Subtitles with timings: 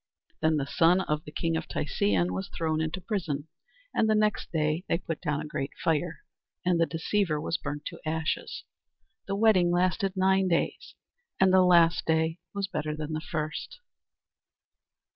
[0.41, 3.47] Then the son of the king of Tisean was thrown into prison,
[3.93, 6.23] and the next day they put down a great fire,
[6.65, 8.63] and the deceiver was burnt to ashes.
[9.27, 10.95] The wedding lasted nine days,
[11.39, 13.79] and the last day was better than the first.